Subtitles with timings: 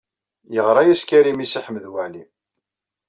[0.53, 2.23] Yeɣṛa-yas Karim i Si Ḥmed Waɛli.